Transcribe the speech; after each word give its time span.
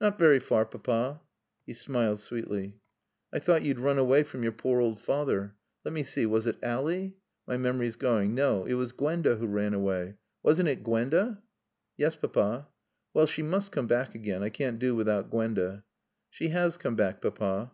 "Not 0.00 0.18
very 0.18 0.40
far, 0.40 0.64
Papa." 0.64 1.20
He 1.66 1.74
smiled 1.74 2.20
sweetly. 2.20 2.76
"I 3.34 3.38
thought 3.38 3.60
you'd 3.62 3.78
run 3.78 3.98
away 3.98 4.22
from 4.22 4.42
your 4.42 4.52
poor 4.52 4.80
old 4.80 4.98
father. 4.98 5.56
Let 5.84 5.92
me 5.92 6.02
see 6.04 6.24
was 6.24 6.46
it 6.46 6.56
Ally? 6.62 7.10
My 7.46 7.58
memory's 7.58 7.96
going. 7.96 8.34
No. 8.34 8.64
It 8.64 8.72
was 8.72 8.92
Gwenda 8.92 9.36
who 9.36 9.46
ran 9.46 9.74
away. 9.74 10.14
Wasn't 10.42 10.70
it 10.70 10.82
Gwenda?" 10.82 11.42
"Yes, 11.98 12.16
Papa." 12.16 12.68
"Well 13.12 13.26
she 13.26 13.42
must 13.42 13.70
come 13.70 13.86
back 13.86 14.14
again. 14.14 14.42
I 14.42 14.48
can't 14.48 14.78
do 14.78 14.94
without 14.96 15.28
Gwenda." 15.30 15.84
"She 16.30 16.48
has 16.48 16.78
come 16.78 16.96
back, 16.96 17.20
Papa." 17.20 17.70